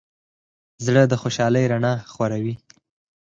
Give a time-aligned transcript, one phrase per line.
[0.85, 2.55] زړه د خوشحالۍ رڼا خوروي.